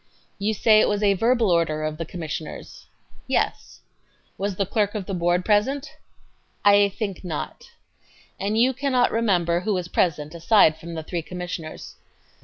[0.39, 0.47] Q.
[0.47, 2.87] You say it was a verbal order of the Commissioners?
[2.89, 3.17] A.
[3.27, 3.81] Yes.
[3.81, 4.33] Q.
[4.39, 5.91] Was the clerk of the Board present?
[6.65, 6.85] A.
[6.85, 7.59] I think not.
[7.59, 7.69] Q.
[8.47, 11.97] And you cannot remember who was present aside from the three Commissioners?